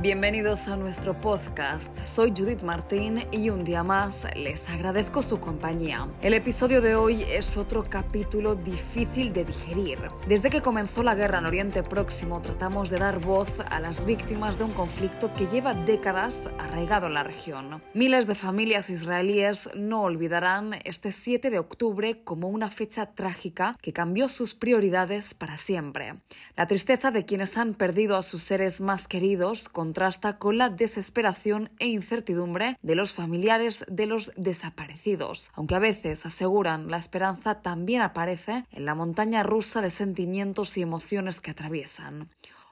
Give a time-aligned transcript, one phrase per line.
[0.00, 1.90] Bienvenidos a nuestro podcast.
[2.14, 6.06] Soy Judith Martín y un día más les agradezco su compañía.
[6.22, 9.98] El episodio de hoy es otro capítulo difícil de digerir.
[10.28, 14.56] Desde que comenzó la guerra en Oriente Próximo tratamos de dar voz a las víctimas
[14.56, 17.82] de un conflicto que lleva décadas arraigado en la región.
[17.92, 23.92] Miles de familias israelíes no olvidarán este 7 de octubre como una fecha trágica que
[23.92, 26.14] cambió sus prioridades para siempre.
[26.54, 30.68] La tristeza de quienes han perdido a sus seres más queridos con contrasta con la
[30.68, 37.62] desesperación e incertidumbre de los familiares de los desaparecidos, aunque a veces aseguran la esperanza
[37.62, 42.28] también aparece en la montaña rusa de sentimientos y emociones que atraviesan.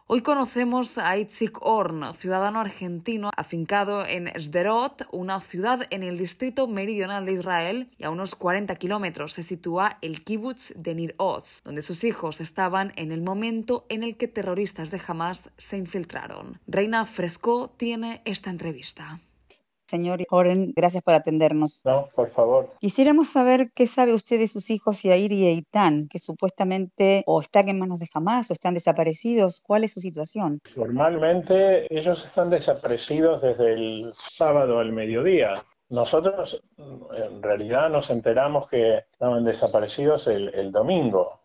[0.09, 6.69] Hoy conocemos a Itzik Orn, ciudadano argentino afincado en Sderot, una ciudad en el distrito
[6.69, 11.61] meridional de Israel, y a unos 40 kilómetros se sitúa el kibbutz de Nir Oz,
[11.65, 16.61] donde sus hijos estaban en el momento en el que terroristas de Hamas se infiltraron.
[16.69, 19.19] Reina Fresco tiene esta entrevista.
[19.87, 21.83] Señor Oren, gracias por atendernos.
[21.85, 22.73] No, por favor.
[22.81, 27.69] Quisiéramos saber qué sabe usted de sus hijos Yair y Eitan, que supuestamente o están
[27.69, 29.61] en manos de Hamas o están desaparecidos.
[29.61, 30.61] ¿Cuál es su situación?
[30.75, 35.55] Formalmente ellos están desaparecidos desde el sábado al mediodía.
[35.89, 41.41] Nosotros en realidad nos enteramos que estaban desaparecidos el, el domingo.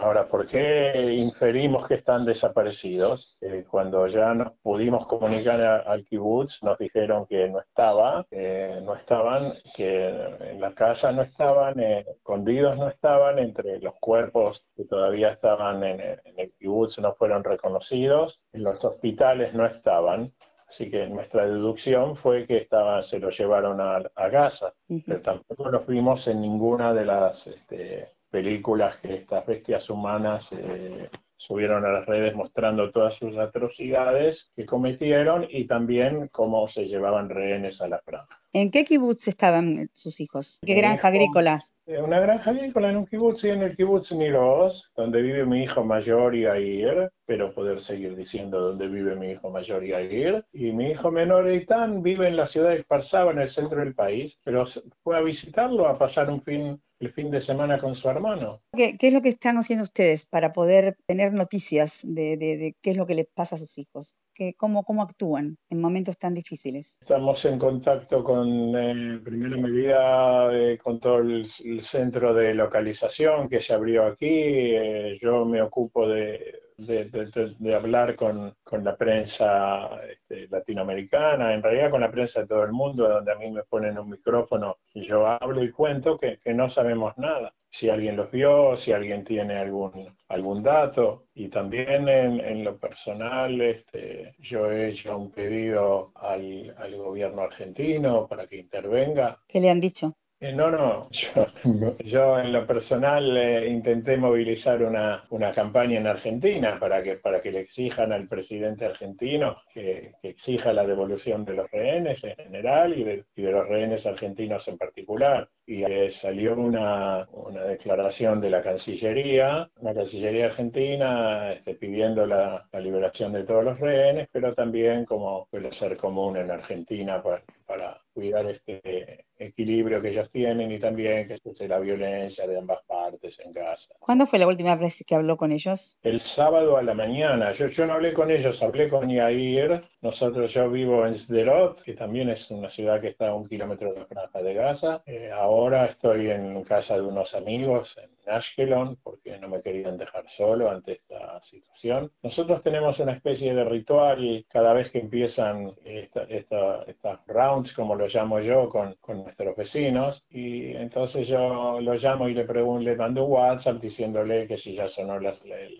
[0.00, 3.36] Ahora, ¿por qué inferimos que están desaparecidos?
[3.40, 8.94] Eh, cuando ya nos pudimos comunicar al kibutz, nos dijeron que no estaba, que no
[8.94, 14.84] estaban, que en la casa no estaban, eh, escondidos no estaban, entre los cuerpos que
[14.84, 16.00] todavía estaban en,
[16.36, 20.32] el kibutz no fueron reconocidos, en los hospitales no estaban.
[20.66, 24.72] Así que nuestra deducción fue que estaban, se los llevaron a, a Gaza,
[25.06, 31.08] pero tampoco los vimos en ninguna de las este, películas que estas bestias humanas eh,
[31.36, 37.28] subieron a las redes mostrando todas sus atrocidades que cometieron y también cómo se llevaban
[37.28, 38.40] rehenes a la franja.
[38.52, 40.58] ¿En qué kibutz estaban sus hijos?
[40.66, 41.60] ¿Qué granja agrícola?
[41.86, 45.84] Una granja agrícola en un kibutz y en el kibutz Niroz, donde vive mi hijo
[45.84, 50.44] mayor Yair, pero poder seguir diciendo dónde vive mi hijo mayor Yair.
[50.52, 53.94] Y mi hijo menor Eitan vive en la ciudad de Parsaba, en el centro del
[53.94, 54.64] país, pero
[55.04, 58.62] fue a visitarlo, a pasar un fin el fin de semana con su hermano.
[58.72, 63.06] ¿Qué, es lo que están haciendo ustedes para poder tener noticias de, qué es lo
[63.06, 64.18] que les pasa a sus hijos?
[64.34, 66.98] ¿Qué, cómo, ¿Cómo actúan en momentos tan difíciles?
[67.00, 71.46] Estamos en contacto con, en primera medida, eh, con todo el,
[71.80, 74.26] centro de localización que se abrió aquí.
[74.28, 81.90] Eh, yo me ocupo de, de, hablar con, con, la prensa este, latinoamericana, en realidad
[81.90, 85.02] con la prensa de todo el mundo, donde a mí me ponen un micrófono y
[85.02, 87.54] yo hablo y cuento que, que no sabemos nada.
[87.68, 91.26] Si alguien los vio, si alguien tiene algún, algún dato.
[91.34, 97.42] Y también en, en lo personal, este, yo he hecho un pedido al, al gobierno
[97.42, 99.42] argentino para que intervenga.
[99.48, 100.14] ¿Qué le han dicho?
[100.44, 101.08] Eh, no, no,
[102.04, 107.40] yo, en lo personal eh, intenté movilizar una, una, campaña en Argentina para que, para
[107.40, 112.92] que le exijan al presidente argentino que, exija la devolución de los rehenes en general
[112.98, 115.48] y de, y de los rehenes argentinos en particular.
[115.66, 122.68] Y eh, salió una, una, declaración de la Cancillería, la Cancillería argentina este, pidiendo la,
[122.70, 127.42] la, liberación de todos los rehenes, pero también como suele ser común en Argentina para,
[127.64, 132.80] para cuidar este equilibrio que ellos tienen y también que se la violencia de ambas
[132.86, 133.94] partes en casa.
[133.98, 135.98] ¿Cuándo fue la última vez que habló con ellos?
[136.02, 137.52] El sábado a la mañana.
[137.52, 139.80] Yo, yo no hablé con ellos, hablé con Yair.
[140.02, 143.92] Nosotros, yo vivo en Sderot, que también es una ciudad que está a un kilómetro
[143.92, 145.02] de la franja de Gaza.
[145.06, 150.28] Eh, ahora estoy en casa de unos amigos en Ashkelon porque no me querían dejar
[150.28, 152.12] solo ante esta situación.
[152.22, 158.06] Nosotros tenemos una especie de ritual cada vez que empiezan estas esta, rounds, como lo
[158.06, 160.24] llamo yo, con, con, nuestros vecinos.
[160.28, 164.88] Y entonces yo lo llamo y le pregunto, le mando WhatsApp diciéndole que si ya
[164.88, 165.32] sonó la,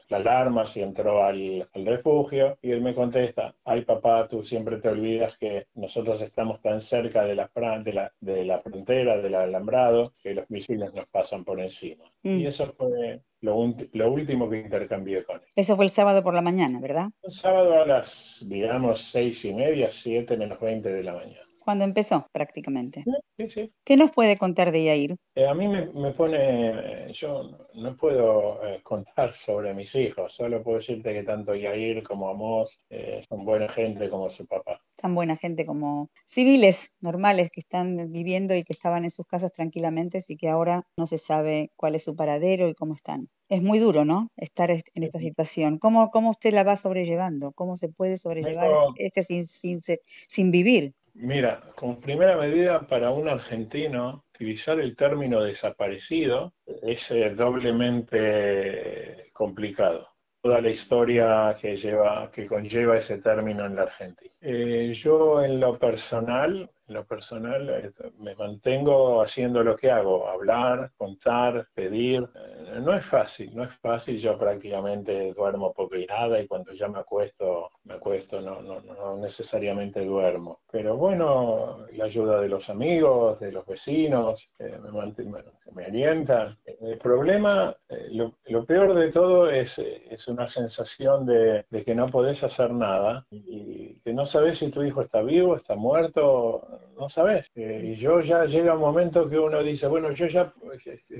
[0.08, 2.58] la, alarma, si entró al, al, refugio.
[2.62, 7.24] Y él me contesta, ay papá, tú siempre te olvidas que nosotros estamos tan cerca
[7.24, 7.50] de la,
[7.82, 12.04] de la, de la frontera, del alambrado, que los misiles nos pasan por encima.
[12.24, 12.46] Y mm.
[12.46, 15.46] eso fue lo, lo, último que intercambié con él.
[15.54, 17.10] Eso fue el sábado por la mañana, ¿verdad?
[17.22, 21.43] El sábado a las, digamos, seis y media, siete menos veinte de la mañana.
[21.64, 23.04] Cuando empezó, prácticamente.
[23.38, 23.72] Sí, sí.
[23.84, 25.16] ¿Qué nos puede contar de Yair?
[25.34, 30.62] Eh, a mí me, me pone, yo no puedo eh, contar sobre mis hijos, solo
[30.62, 34.80] puedo decirte que tanto Yair como Amos eh, son buena gente como su papá.
[34.96, 39.52] Tan buena gente como civiles normales que están viviendo y que estaban en sus casas
[39.52, 43.28] tranquilamente y que ahora no se sabe cuál es su paradero y cómo están.
[43.48, 44.28] Es muy duro, ¿no?
[44.36, 45.78] Estar en esta situación.
[45.78, 47.52] ¿Cómo, cómo usted la va sobrellevando?
[47.52, 50.92] ¿Cómo se puede sobrellevar este sin, sin, sin vivir?
[51.14, 60.08] Mira, como primera medida para un argentino, utilizar el término desaparecido es eh, doblemente complicado.
[60.42, 64.30] Toda la historia que lleva, que conlleva ese término en la Argentina.
[64.42, 66.68] Eh, yo en lo personal,
[67.02, 72.28] personal me mantengo haciendo lo que hago, hablar, contar, pedir.
[72.34, 74.18] Eh, no es fácil, no es fácil.
[74.18, 78.80] Yo prácticamente duermo poco y nada y cuando ya me acuesto, me acuesto, no, no,
[78.80, 80.60] no necesariamente duermo.
[80.70, 85.86] Pero bueno, la ayuda de los amigos, de los vecinos, eh, me, mant- bueno, me
[85.86, 86.56] orientan.
[86.64, 88.08] El problema, eh,
[88.46, 93.26] lo, peor de todo es, es una sensación de, de que no podés hacer nada
[93.30, 97.46] y que no sabes si tu hijo está vivo, está muerto, no sabes.
[97.54, 100.52] Eh, y yo ya llega un momento que uno dice, bueno, yo ya,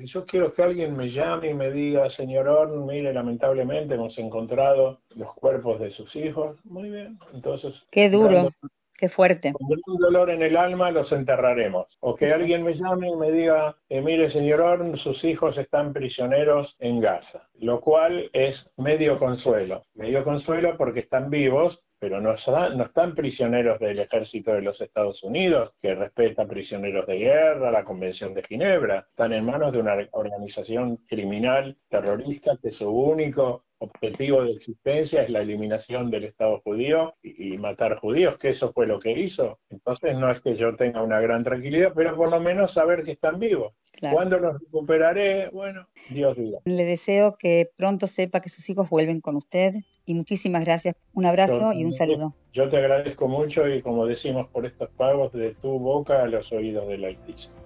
[0.05, 5.01] yo quiero que alguien me llame y me diga, señor Orn, mire, lamentablemente hemos encontrado
[5.11, 6.59] los cuerpos de sus hijos.
[6.65, 7.87] Muy bien, entonces...
[7.91, 8.51] Qué duro,
[8.99, 9.53] qué fuerte.
[9.53, 11.97] con gran dolor en el alma los enterraremos.
[12.01, 15.93] O que alguien me llame y me diga, eh, mire señor Orn, sus hijos están
[15.93, 19.83] prisioneros en Gaza, lo cual es medio consuelo.
[19.95, 22.35] Medio consuelo porque están vivos, pero no,
[22.77, 27.83] no están prisioneros del ejército de los Estados Unidos, que respeta prisioneros de guerra, la
[27.83, 29.07] Convención de Ginebra.
[29.09, 35.31] Están en manos de una organización criminal terrorista que su único objetivo de existencia es
[35.31, 39.59] la eliminación del Estado judío y, y matar judíos, que eso fue lo que hizo.
[39.71, 43.13] Entonces no es que yo tenga una gran tranquilidad, pero por lo menos saber que
[43.13, 43.75] están vivos.
[43.93, 44.17] Claro.
[44.17, 45.49] ¿Cuándo los recuperaré?
[45.51, 46.59] Bueno, Dios diga.
[46.65, 49.75] Le deseo que pronto sepa que sus hijos vuelven con usted
[50.07, 50.97] y muchísimas gracias.
[51.13, 52.35] Un abrazo y un saludo.
[52.53, 56.53] Yo te agradezco mucho y como decimos por estos pagos, de tu boca a los
[56.53, 57.64] oídos del Altísimo.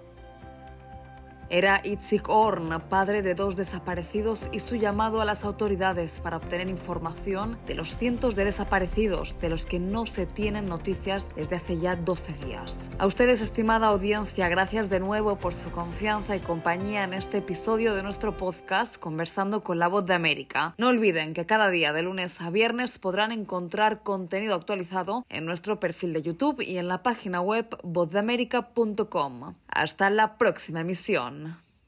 [1.51, 6.69] Era Itzik Orn, padre de dos desaparecidos, y su llamado a las autoridades para obtener
[6.69, 11.79] información de los cientos de desaparecidos de los que no se tienen noticias desde hace
[11.79, 12.91] ya 12 días.
[12.99, 17.95] A ustedes, estimada audiencia, gracias de nuevo por su confianza y compañía en este episodio
[17.95, 20.75] de nuestro podcast Conversando con la Voz de América.
[20.77, 25.79] No olviden que cada día de lunes a viernes podrán encontrar contenido actualizado en nuestro
[25.79, 29.55] perfil de YouTube y en la página web vozdeamerica.com.
[29.67, 31.38] Hasta la próxima emisión.
[31.45, 31.68] an.